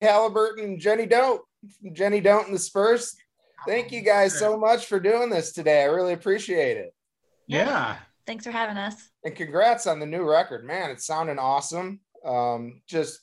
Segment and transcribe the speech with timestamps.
[0.00, 1.42] Halliburton and Jenny Don't.
[1.92, 3.16] Jenny Don't and the Spurs.
[3.66, 5.82] Thank you guys so much for doing this today.
[5.82, 6.94] I really appreciate it.
[7.46, 7.96] Yeah.
[8.26, 8.94] Thanks for having us.
[9.24, 10.90] And congrats on the new record, man.
[10.90, 12.00] It's sounding awesome.
[12.24, 13.20] Um, just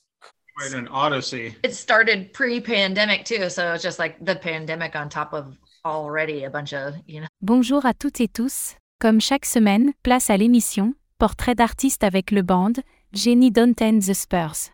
[0.58, 1.54] quite an odyssey.
[1.62, 6.50] It started pre-pandemic too, so it's just like the pandemic on top of already a
[6.50, 7.28] bunch of, you know.
[7.40, 8.76] Bonjour à toutes et tous.
[9.00, 12.72] Comme chaque semaine, place à l'émission Portrait d'artiste avec le band
[13.12, 14.70] Jenny Don't and the Spurs.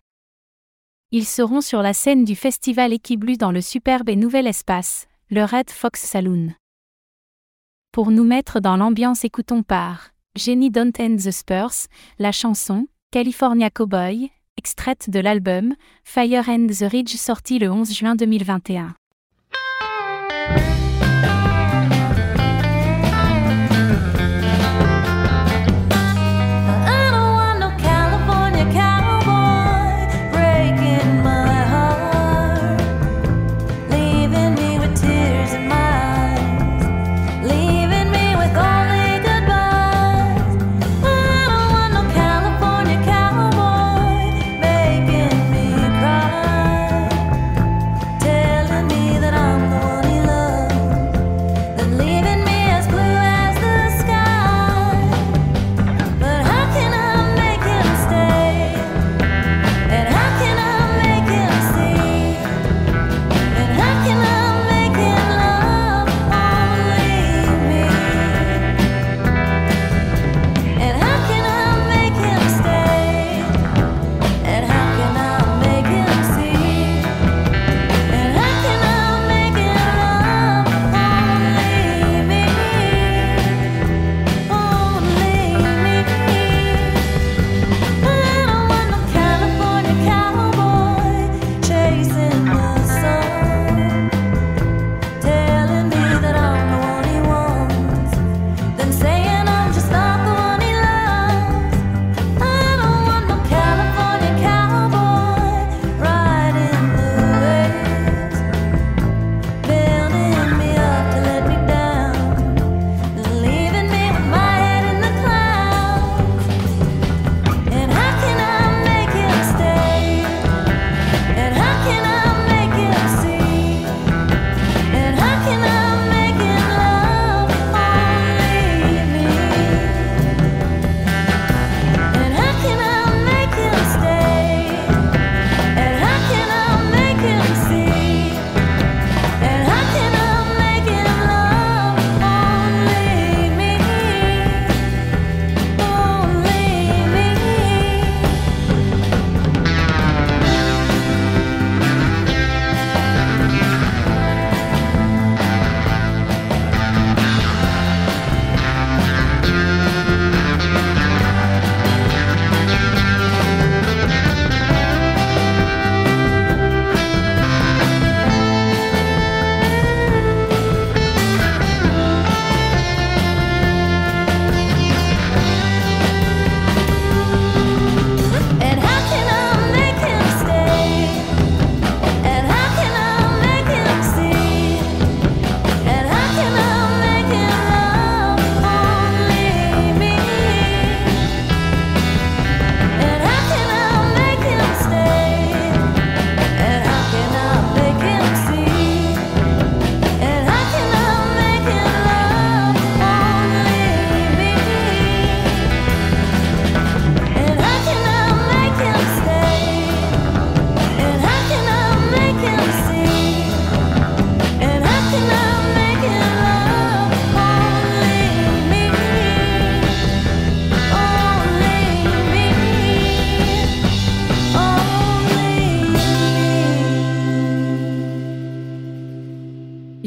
[1.15, 5.43] Ils seront sur la scène du festival Équiblu dans le superbe et nouvel espace, le
[5.43, 6.55] Red Fox Saloon.
[7.91, 11.85] Pour nous mettre dans l'ambiance, écoutons par Jenny Don't and the Spurs,
[12.17, 18.15] la chanson California Cowboy, extraite de l'album Fire and the Ridge sorti le 11 juin
[18.15, 18.95] 2021.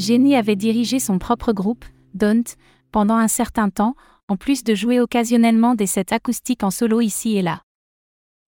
[0.07, 2.45] Jenny avait dirigé son propre groupe, Don't,
[2.93, 3.97] pendant un certain temps,
[4.29, 7.63] en plus de jouer occasionnellement des sets acoustiques en solo ici et là.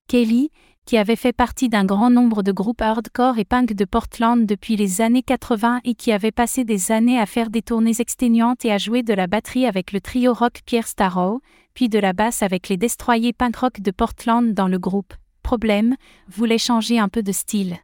[0.07, 0.53] Kelly,
[0.87, 4.77] qui avait fait partie d'un grand nombre de groupes hardcore et punk de Portland depuis
[4.77, 8.71] les années 80 et qui avait passé des années à faire des tournées exténuantes et
[8.71, 11.41] à jouer de la batterie avec le trio rock Pierre Starrow,
[11.75, 15.13] puis de la basse avec les destroyers punk rock de Portland dans le groupe.
[15.43, 15.97] Problème,
[16.29, 17.79] voulait changer un peu de style.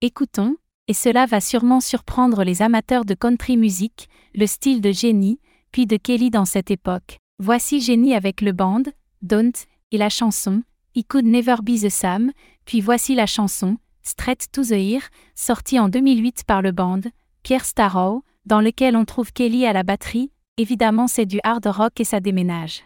[0.00, 0.56] Écoutons,
[0.88, 5.40] et cela va sûrement surprendre les amateurs de country music, le style de Jenny,
[5.72, 7.18] puis de Kelly dans cette époque.
[7.38, 8.82] Voici Jenny avec le band,
[9.22, 9.52] Don't,
[9.92, 10.62] et la chanson,
[10.94, 12.32] He Could Never Be the Sam,
[12.64, 15.02] puis voici la chanson, Straight to the Ear,
[15.34, 17.00] sortie en 2008 par le band,
[17.42, 22.00] Pierre Starrow, dans lequel on trouve Kelly à la batterie, évidemment c'est du hard rock
[22.00, 22.84] et ça déménage.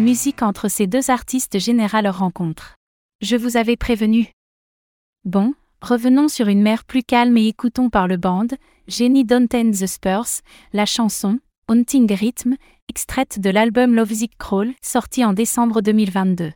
[0.00, 2.76] musique entre ces deux artistes généra leur rencontre.
[3.20, 4.32] Je vous avais prévenu.
[5.24, 8.48] Bon, revenons sur une mer plus calme et écoutons par le band,
[8.88, 10.42] Jenny Donten The Spurs,
[10.72, 11.38] la chanson,
[11.68, 12.56] Haunting Rhythm,
[12.88, 16.52] extraite de l'album Lovesick Crawl, sorti en décembre 2022.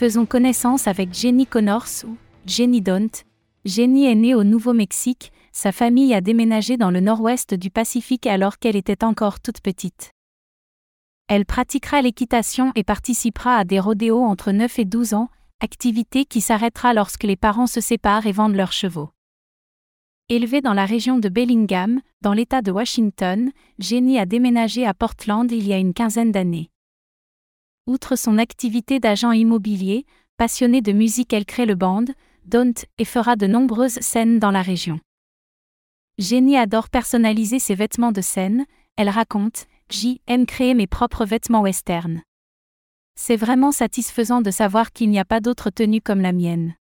[0.00, 2.16] Faisons connaissance avec Jenny Connors ou
[2.46, 3.10] Jenny Don't.
[3.66, 8.58] Jenny est née au Nouveau-Mexique, sa famille a déménagé dans le nord-ouest du Pacifique alors
[8.58, 10.12] qu'elle était encore toute petite.
[11.28, 15.28] Elle pratiquera l'équitation et participera à des rodéos entre 9 et 12 ans,
[15.60, 19.10] activité qui s'arrêtera lorsque les parents se séparent et vendent leurs chevaux.
[20.30, 25.52] Élevée dans la région de Bellingham, dans l'État de Washington, Jenny a déménagé à Portland
[25.52, 26.70] il y a une quinzaine d'années.
[27.90, 30.06] Outre son activité d'agent immobilier,
[30.36, 32.04] passionnée de musique, elle crée le band,
[32.44, 35.00] Don't, et fera de nombreuses scènes dans la région.
[36.16, 41.62] Jenny adore personnaliser ses vêtements de scène, elle raconte J aime créer mes propres vêtements
[41.62, 42.22] western.
[43.16, 46.76] C'est vraiment satisfaisant de savoir qu'il n'y a pas d'autre tenue comme la mienne.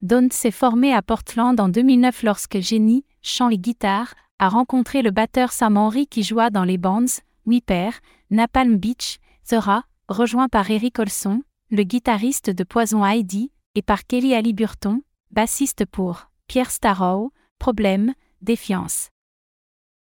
[0.00, 5.10] Don't s'est formé à Portland en 2009 lorsque Jenny, chant et guitare, a rencontré le
[5.10, 7.90] batteur Sam Henry qui joua dans les bands Whipper,
[8.30, 14.34] Napalm Beach, Zora, rejoint par Eric Olson, le guitariste de Poison Heidi, et par Kelly
[14.34, 15.00] Ali Burton,
[15.30, 19.10] bassiste pour Pierre Starrow, Problème, Défiance.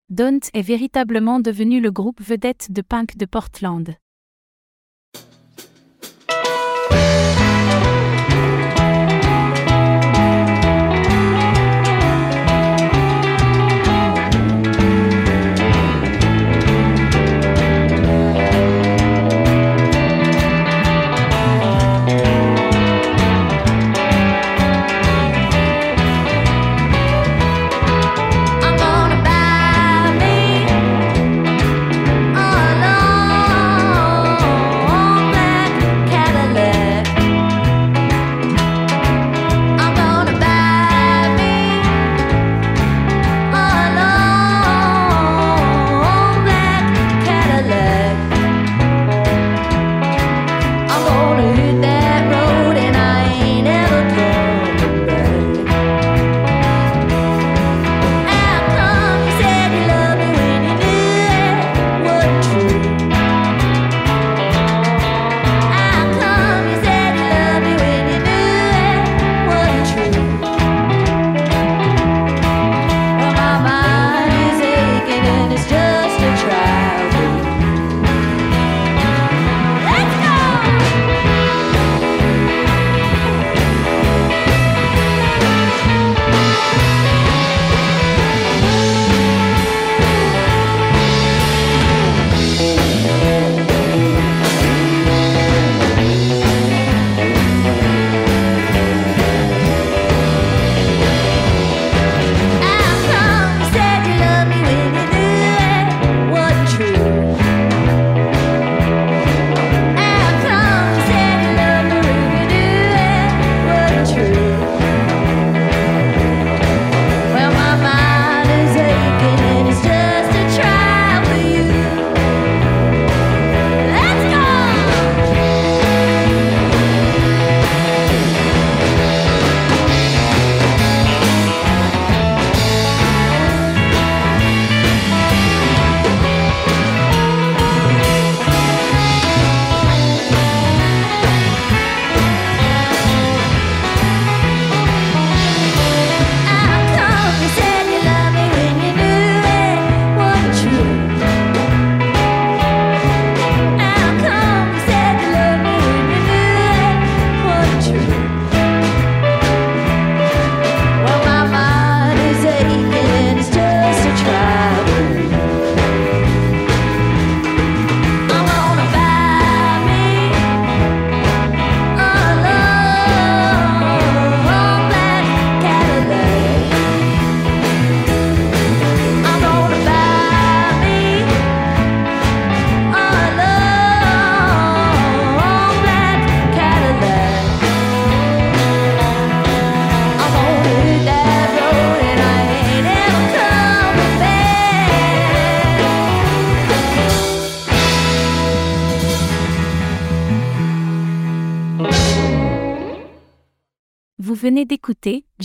[0.10, 3.96] Don't est véritablement devenu le groupe vedette de punk de Portland.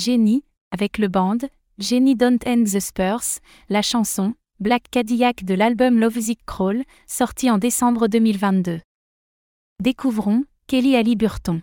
[0.05, 0.43] Jenny,
[0.73, 1.39] avec le band
[1.79, 7.59] Jenny Don't End the Spurs, la chanson Black Cadillac de l'album Lovesick Crawl, sorti en
[7.59, 8.81] décembre 2022.
[9.81, 11.61] Découvrons Kelly Ali Burton.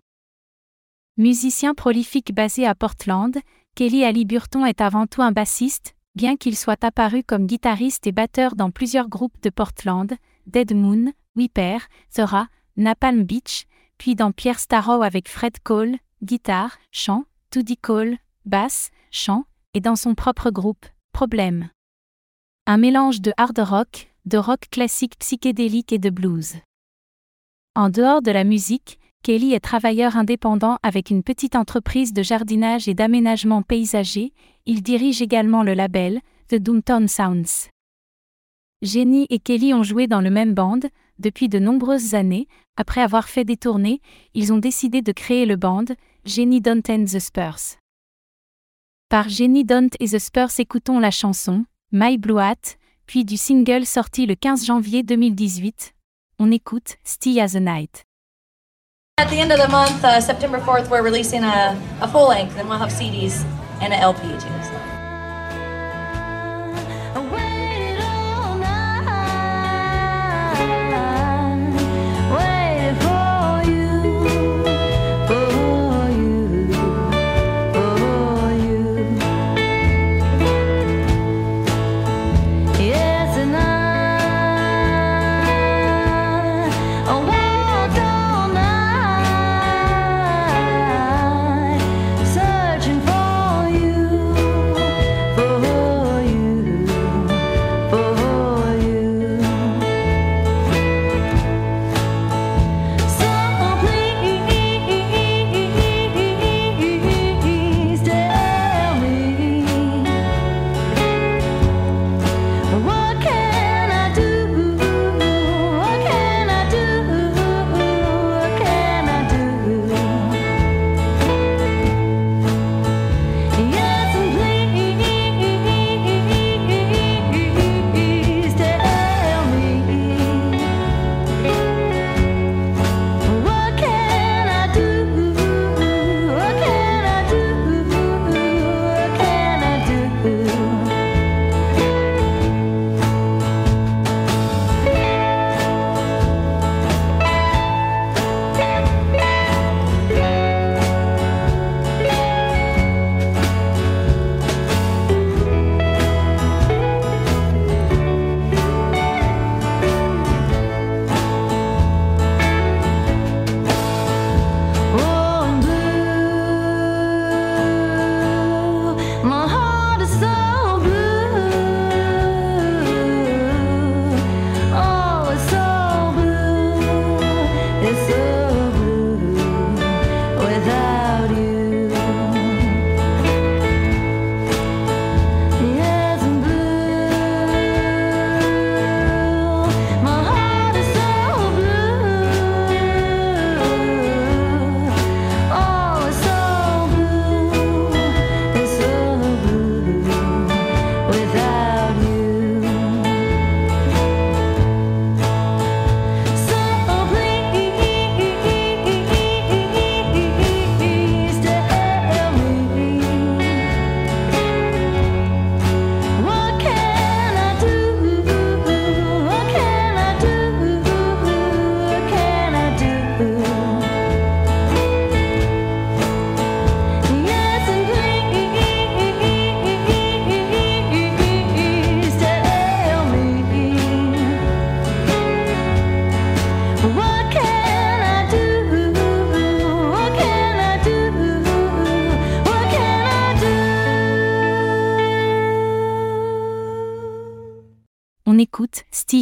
[1.17, 3.37] Musicien prolifique basé à Portland,
[3.75, 8.13] Kelly Ali Burton est avant tout un bassiste, bien qu'il soit apparu comme guitariste et
[8.13, 10.15] batteur dans plusieurs groupes de Portland,
[10.47, 11.79] Dead Moon, Whipper,
[12.15, 13.65] Zora, Napalm Beach,
[13.97, 18.17] puis dans Pierre Starrow avec Fred Cole, guitare, chant, Toody Cole,
[18.49, 21.69] basse, chant, et dans son propre groupe, Problème.
[22.65, 26.55] Un mélange de hard rock, de rock classique psychédélique et de blues.
[27.75, 32.87] En dehors de la musique, Kelly est travailleur indépendant avec une petite entreprise de jardinage
[32.87, 34.33] et d'aménagement paysager,
[34.65, 37.69] il dirige également le label, The Downtown Sounds.
[38.81, 40.79] Jenny et Kelly ont joué dans le même band,
[41.17, 42.47] depuis de nombreuses années,
[42.77, 44.01] après avoir fait des tournées,
[44.33, 45.85] ils ont décidé de créer le band,
[46.23, 47.77] Jenny Don't the Spurs.
[49.09, 53.83] Par Jenny Don't et the Spurs écoutons la chanson, My Blue Hat, puis du single
[53.87, 55.95] sorti le 15 janvier 2018.
[56.37, 58.03] On écoute Stay as a Night.
[59.17, 62.55] At the end of the month, uh, September 4th, we're releasing a, a full length,
[62.59, 63.43] and we'll have CDs
[63.81, 64.58] and an LP too.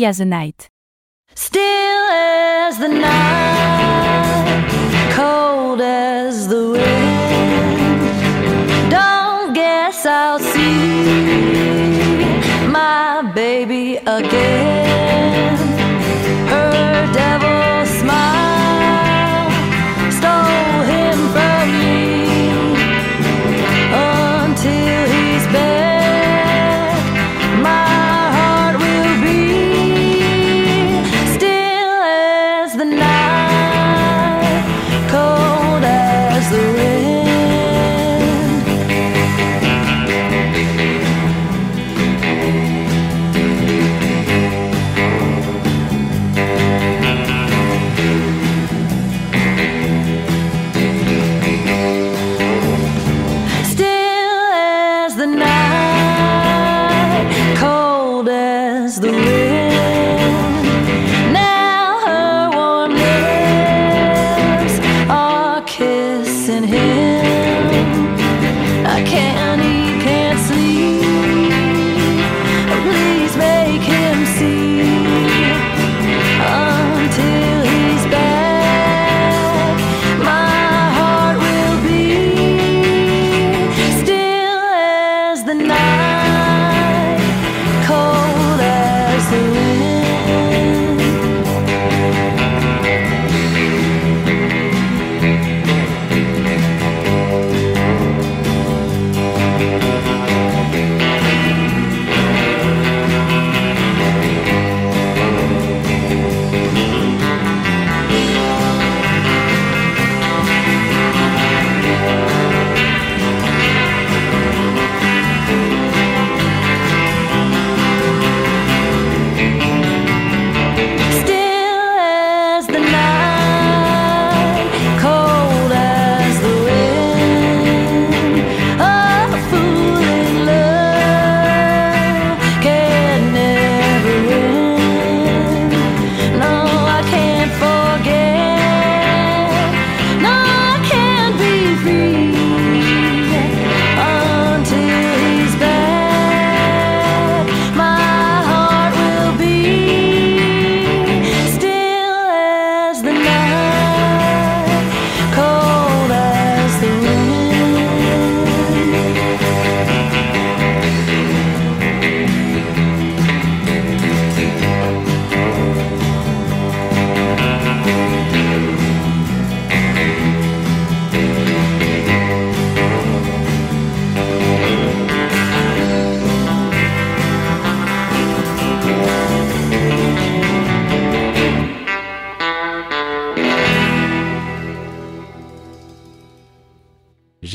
[0.06, 0.70] As a Night.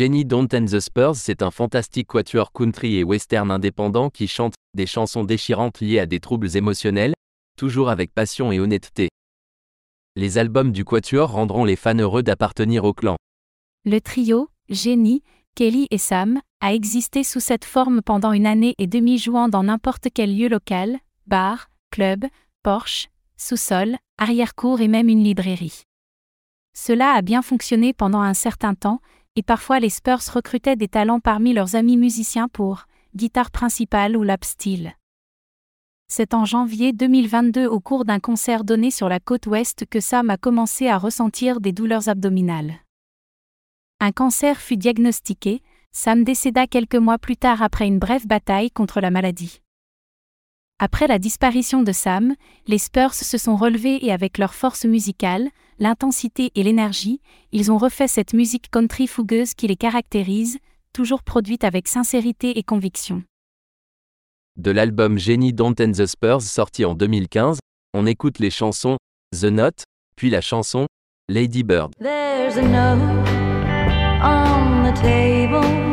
[0.03, 4.55] Jenny Don't and the Spurs, c'est un fantastique quatuor country et western indépendant qui chante
[4.75, 7.15] des chansons déchirantes liées à des troubles émotionnels,
[7.57, 9.11] toujours avec passion et honnêteté.
[10.17, 13.15] Les albums du quatuor rendront les fans heureux d'appartenir au clan.
[13.85, 15.23] Le trio, Jenny,
[15.55, 19.63] Kelly et Sam, a existé sous cette forme pendant une année et demie jouant dans
[19.63, 22.25] n'importe quel lieu local, bar, club,
[22.65, 25.83] Porsche, sous-sol, arrière-cour et même une librairie.
[26.75, 29.01] Cela a bien fonctionné pendant un certain temps,
[29.37, 34.23] et parfois les Spurs recrutaient des talents parmi leurs amis musiciens pour guitare principale ou
[34.23, 34.97] lap steel.
[36.09, 40.29] C'est en janvier 2022 au cours d'un concert donné sur la côte ouest que Sam
[40.29, 42.75] a commencé à ressentir des douleurs abdominales.
[44.01, 49.01] Un cancer fut diagnostiqué, Sam décéda quelques mois plus tard après une brève bataille contre
[49.01, 49.63] la maladie.
[50.85, 52.35] Après la disparition de Sam,
[52.67, 57.21] les Spurs se sont relevés et avec leur force musicale, l'intensité et l'énergie,
[57.53, 60.59] ils ont refait cette musique country fougueuse qui les caractérise,
[60.93, 63.23] toujours produite avec sincérité et conviction.
[64.57, 67.61] De l'album Jenny Don't and the Spurs sorti en 2015,
[67.95, 68.97] on écoute les chansons
[69.41, 69.85] The Note,
[70.17, 70.89] puis la chanson
[71.29, 71.93] Lady Bird.
[72.01, 72.99] There's a note
[74.21, 75.92] on the table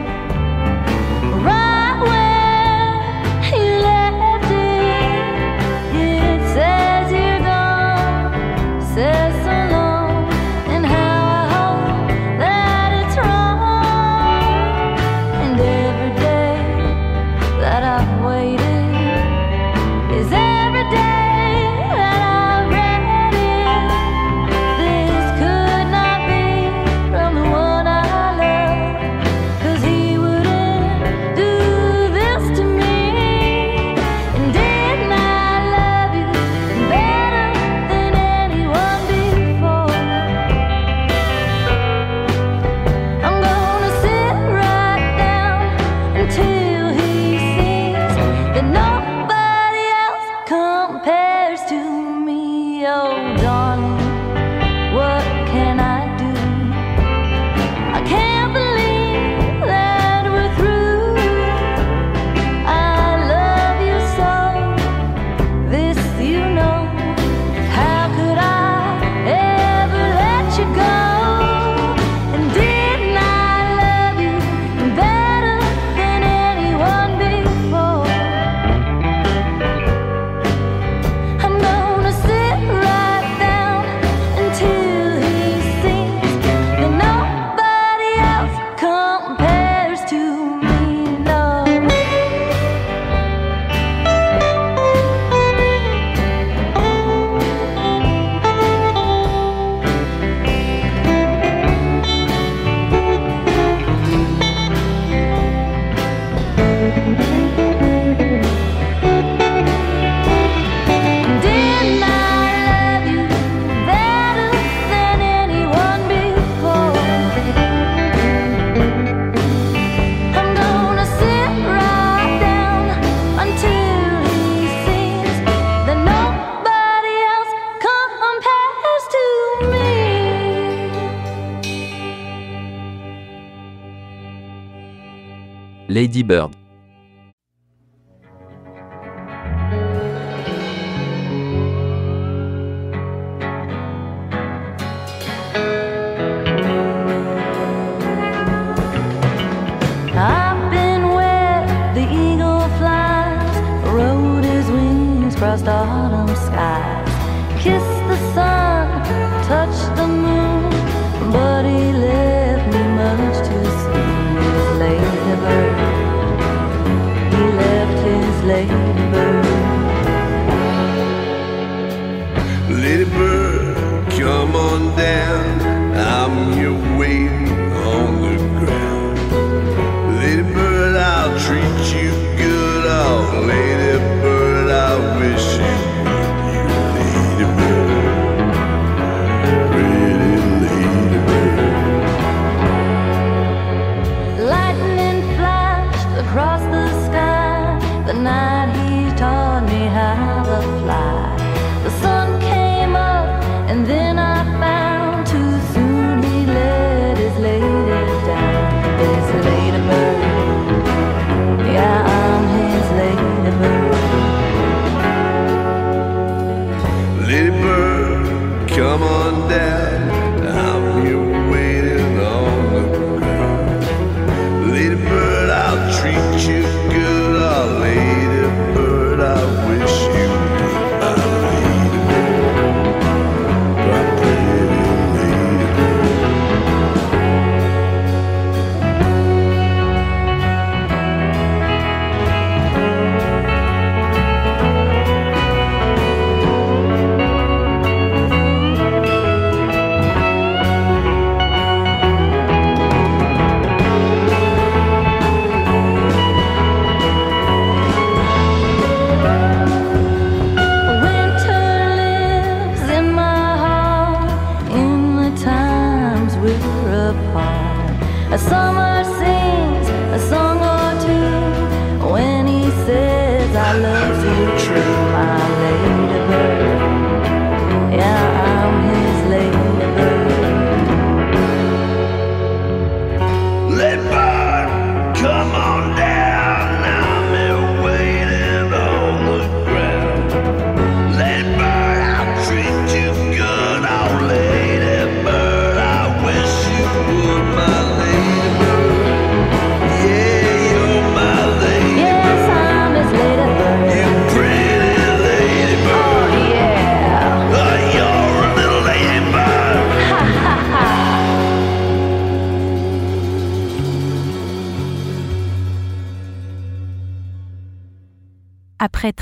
[135.99, 136.58] Lady Bird.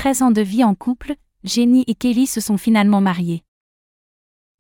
[0.08, 3.44] 13 ans de vie en couple, Jenny et Kelly se sont finalement mariés.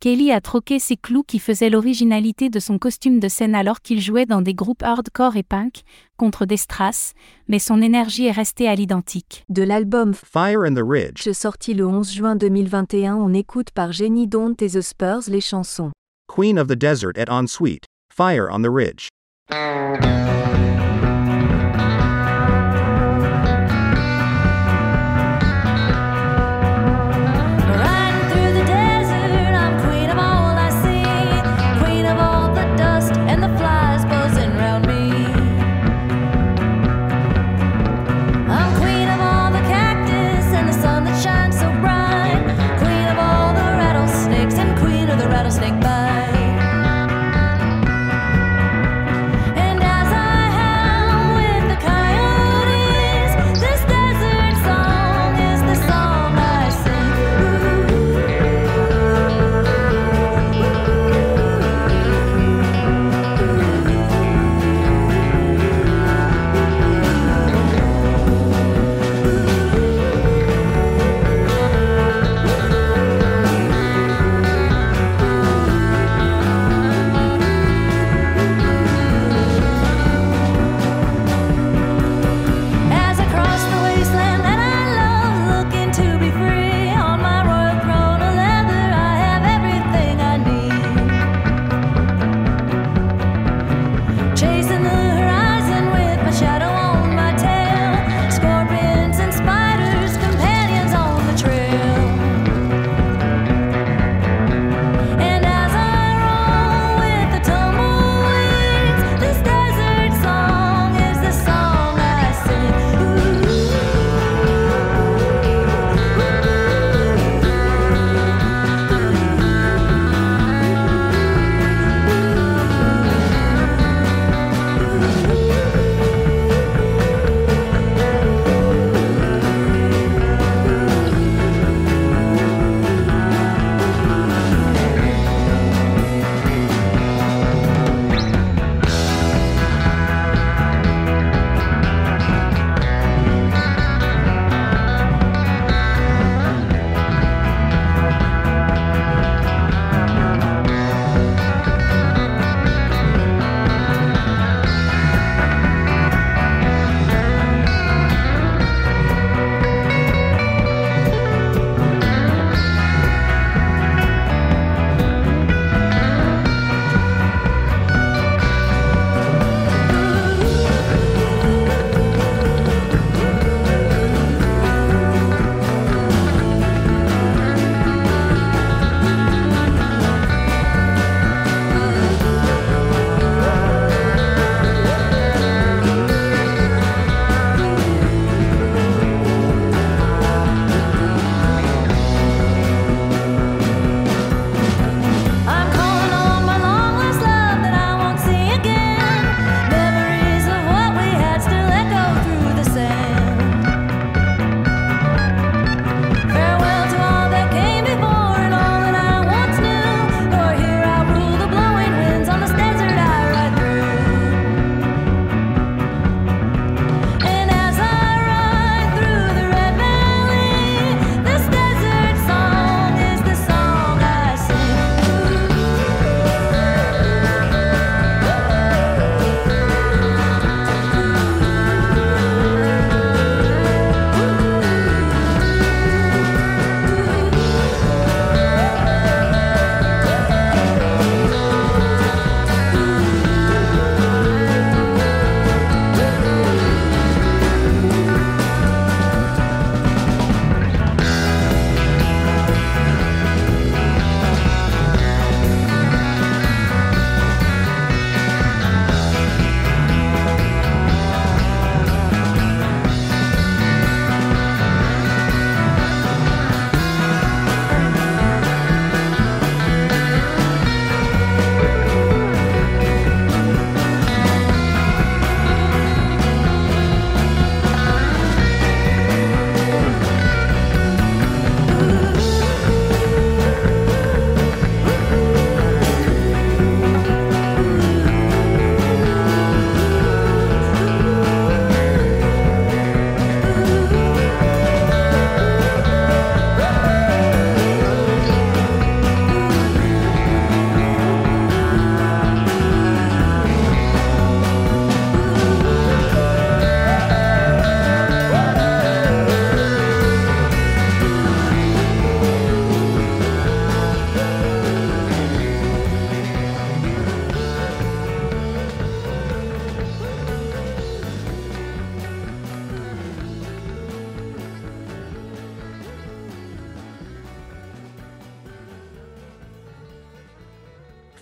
[0.01, 4.01] Kelly a troqué ses clous qui faisaient l'originalité de son costume de scène alors qu'il
[4.01, 5.83] jouait dans des groupes hardcore et punk,
[6.17, 7.13] contre des strass,
[7.47, 9.45] mais son énergie est restée à l'identique.
[9.47, 14.27] De l'album Fire in the Ridge, sorti le 11 juin 2021, on écoute par Jenny
[14.27, 15.91] Don't et The Spurs les chansons
[16.27, 19.07] Queen of the Desert et Ensuite, Fire on the Ridge.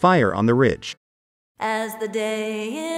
[0.06, 0.95] Fire on the Ridge.
[1.60, 2.95] As the day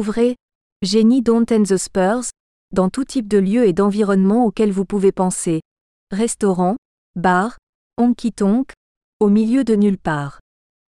[0.00, 0.36] trouverez
[0.80, 2.30] Jenny Don't and the Spurs
[2.72, 5.60] dans tout type de lieux et d'environnement auxquels vous pouvez penser.
[6.10, 6.76] Restaurant,
[7.16, 7.58] bar,
[7.98, 8.72] honky tonk,
[9.20, 10.40] au milieu de nulle part.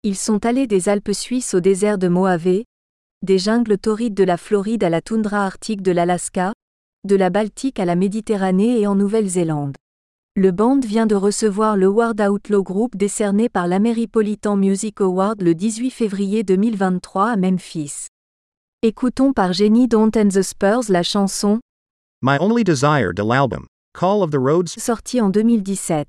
[0.03, 2.61] Ils sont allés des Alpes suisses au désert de Mojave,
[3.23, 6.53] des jungles torrides de la Floride à la toundra arctique de l'Alaska,
[7.03, 9.75] de la Baltique à la Méditerranée et en Nouvelle-Zélande.
[10.35, 15.55] Le band vient de recevoir le World Outlaw Group décerné par l'Ameripolitan Music Award le
[15.55, 18.09] 18 février 2023 à Memphis.
[18.81, 21.59] Écoutons par Jenny Don't and the Spurs la chanson,
[22.21, 26.05] My Only Desire de l'album, Call of the Roads, sortie en 2017.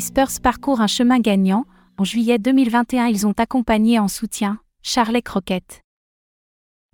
[0.00, 1.66] les Spurs parcourent un chemin gagnant.
[1.98, 5.82] En juillet 2021, ils ont accompagné en soutien Charlet Croquette.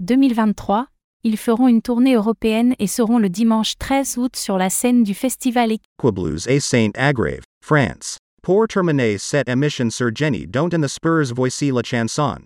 [0.03, 0.89] 2023,
[1.23, 5.15] ils feront une tournée européenne et seront le dimanche 13 août sur la scène du
[5.15, 8.19] festival Equablues à Saint-Agrave, France.
[8.43, 12.39] Pour terminer cette émission sur Jenny Don't and the Spurs voici la chanson.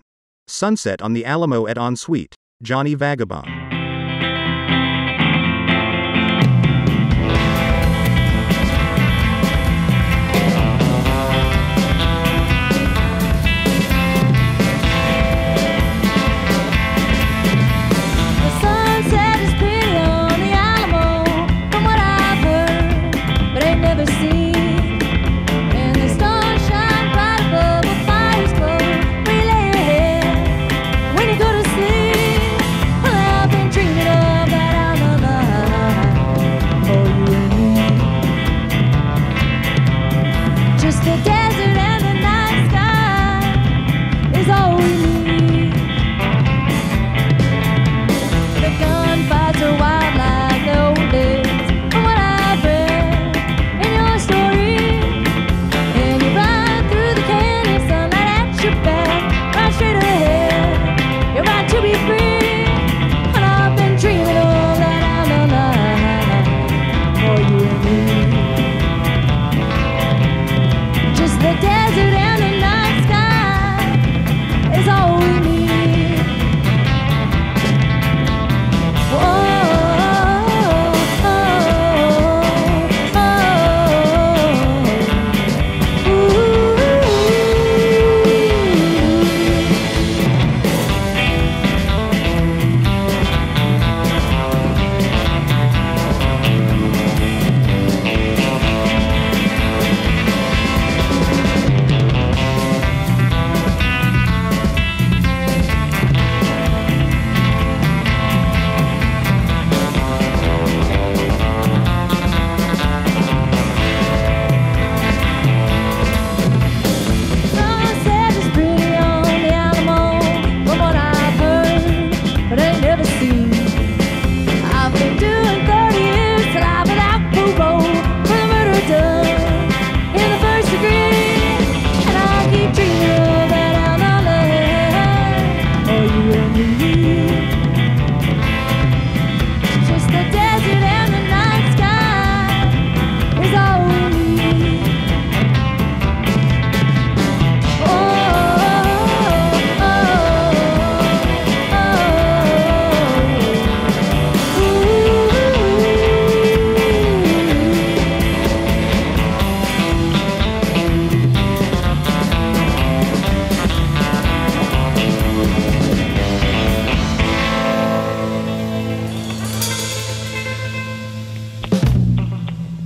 [0.47, 3.70] Sunset on the Alamo et Ensuite, Johnny Vagabond.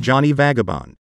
[0.05, 0.94] Johnny Vagabond.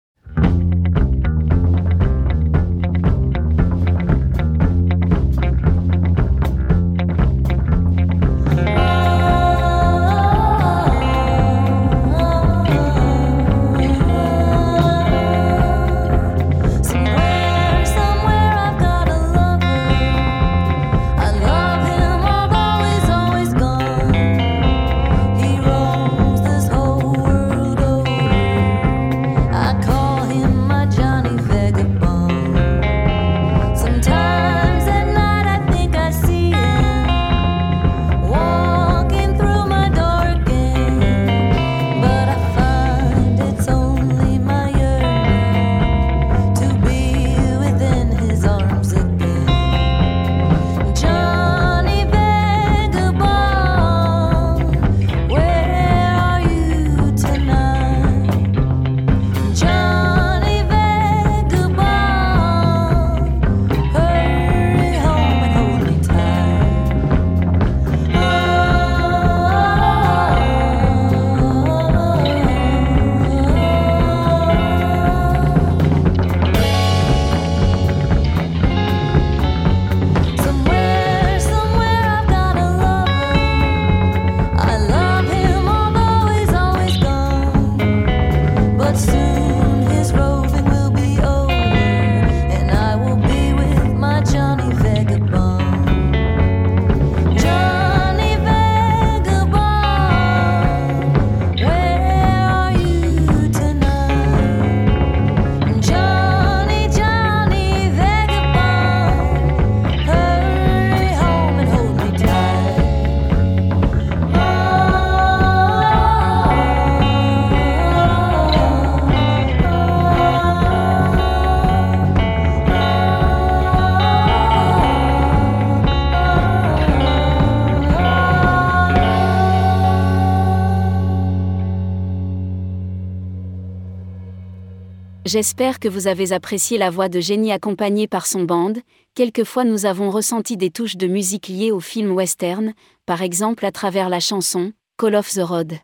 [135.35, 138.75] J'espère que vous avez apprécié la voix de Jenny accompagnée par son band.
[139.17, 142.73] Quelquefois nous avons ressenti des touches de musique liées au film western,
[143.05, 145.81] par exemple à travers la chanson Call of the Road.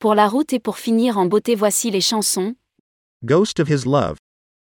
[0.00, 2.54] Pour la route et pour finir en beauté, voici les chansons
[3.24, 4.18] Ghost of His Love.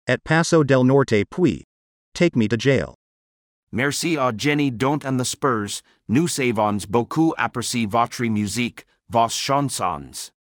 [0.07, 1.65] At Paso del Norte, Pui.
[2.13, 2.93] Take Me to Jail.
[3.73, 10.31] Merci à Jenny Don't and the Spurs, nous avons beaucoup apprécié votre musique, vos chansons.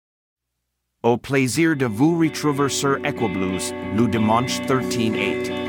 [1.05, 5.64] Au plaisir de vous retrouver sur Equiblues, le dimanche 13-8.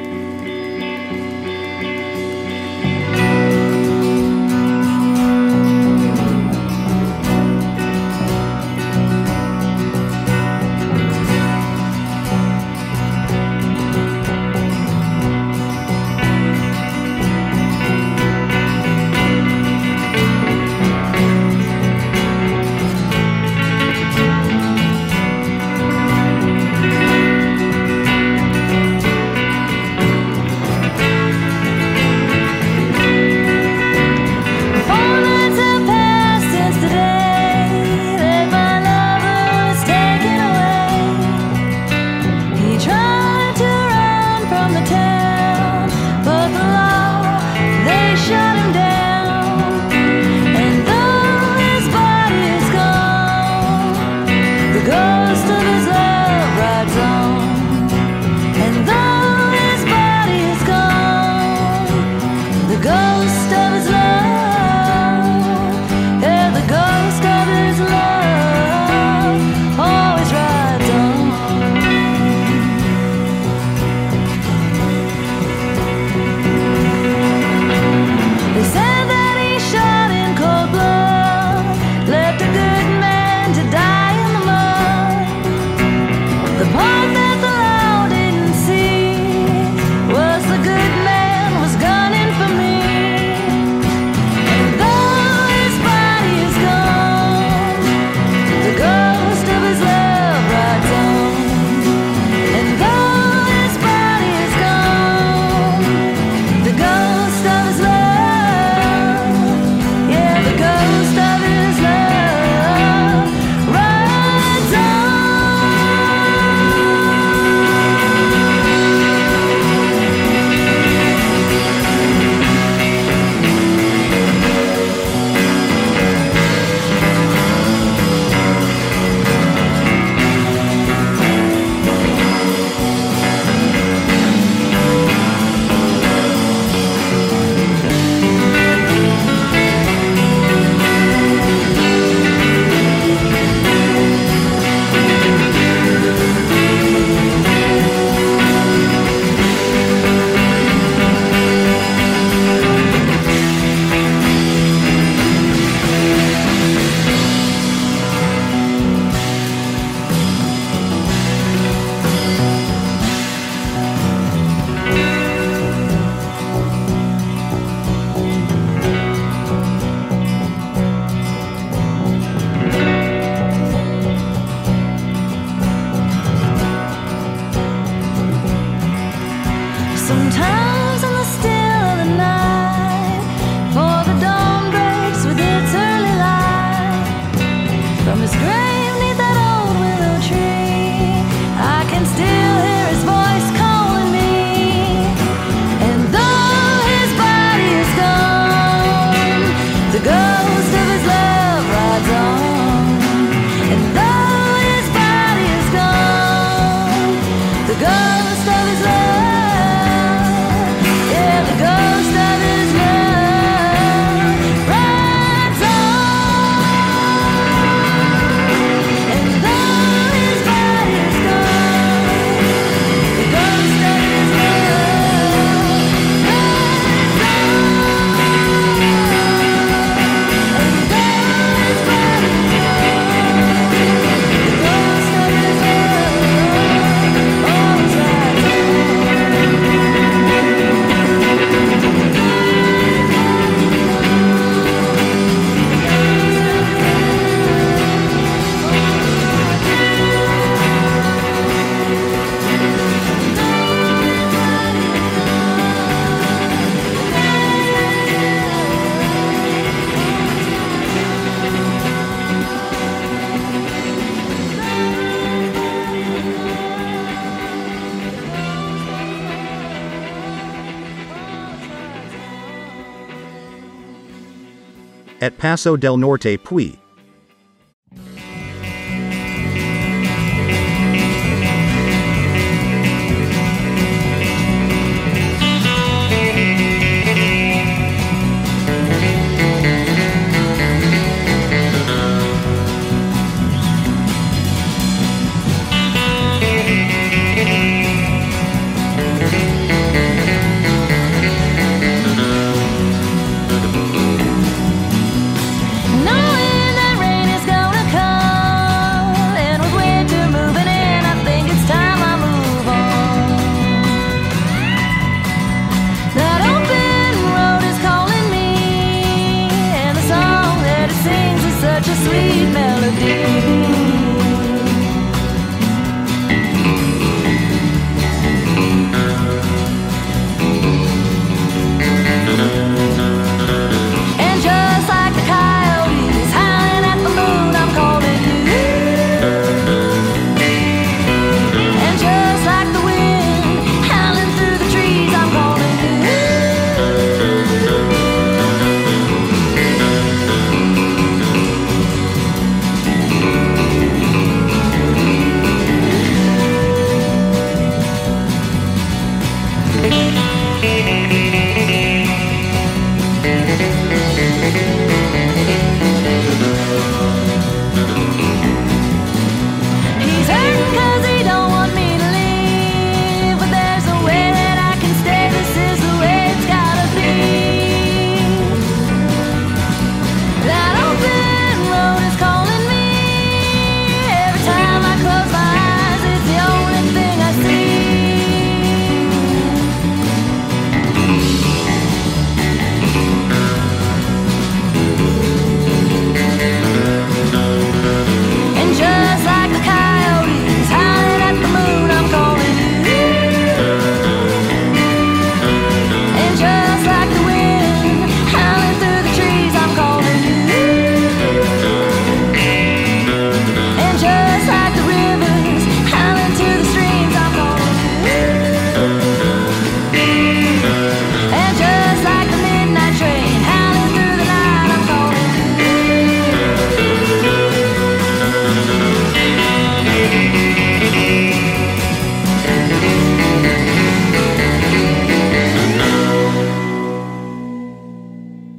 [275.56, 276.85] Paso del Norte, Puy.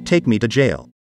[0.08, 0.97] Take me to jail.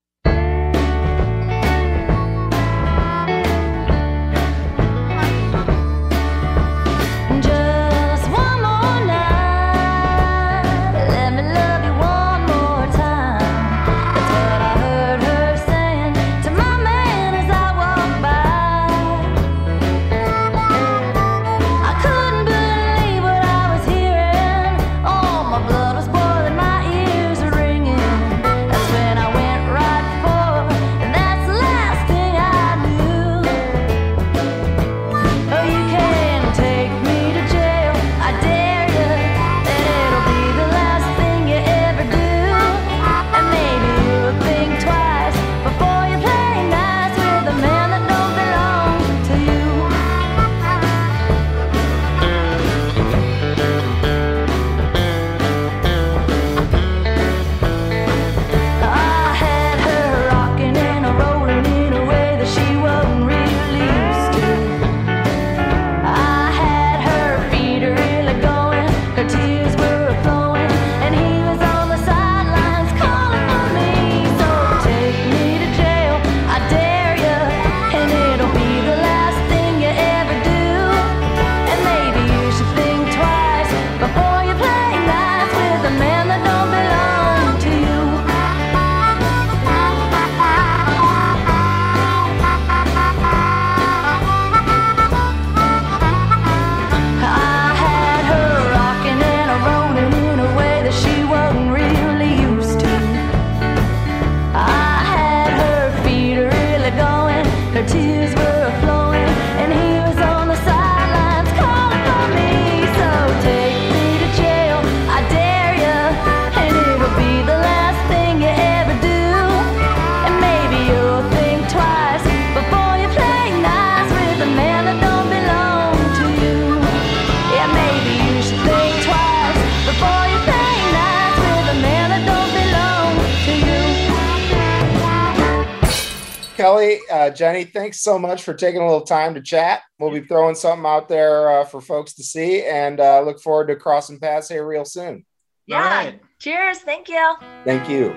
[137.25, 139.83] Uh, Jenny, thanks so much for taking a little time to chat.
[139.99, 143.68] We'll be throwing something out there uh, for folks to see and uh, look forward
[143.68, 145.25] to crossing paths here real soon.
[145.66, 145.81] Yeah.
[145.81, 146.20] right.
[146.39, 146.81] Cheers.
[146.81, 147.35] Thank you.
[147.64, 148.11] Thank you.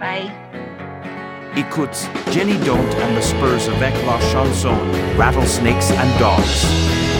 [0.00, 0.30] Bye.
[1.56, 4.78] Écoute, Jenny Don't and the Spurs avec la chanson
[5.16, 7.19] Rattlesnakes and Dogs.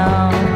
[0.00, 0.49] know.